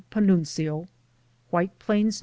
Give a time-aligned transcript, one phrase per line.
[0.09, 0.87] PANUNZIO.
[1.51, 2.19] White Plains, N.